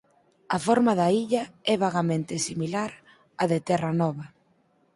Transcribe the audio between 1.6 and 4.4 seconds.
é vagamente similar á de Terra Nova.